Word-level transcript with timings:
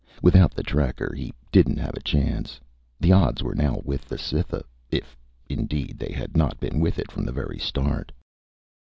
Without 0.23 0.49
the 0.55 0.63
tracker, 0.63 1.13
he 1.15 1.31
didn't 1.51 1.77
have 1.77 1.93
a 1.93 1.99
chance. 2.01 2.59
The 2.99 3.11
odds 3.11 3.43
were 3.43 3.53
now 3.53 3.81
with 3.85 4.05
the 4.05 4.17
Cytha 4.17 4.63
if, 4.89 5.15
indeed, 5.47 5.99
they 5.99 6.11
had 6.11 6.35
not 6.35 6.59
been 6.59 6.79
with 6.79 6.97
it 6.97 7.11
from 7.11 7.23
the 7.23 7.31
very 7.31 7.59
start. 7.59 8.11